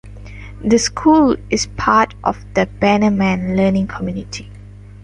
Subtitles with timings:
[0.63, 4.49] The school is part of the Bannerman Learning Community.